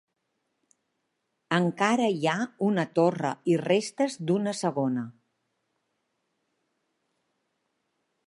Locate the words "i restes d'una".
3.53-4.55